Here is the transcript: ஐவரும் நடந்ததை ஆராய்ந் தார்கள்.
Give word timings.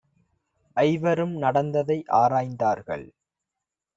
ஐவரும் 0.77 1.35
நடந்ததை 1.35 1.97
ஆராய்ந் 2.13 2.55
தார்கள். 2.55 3.05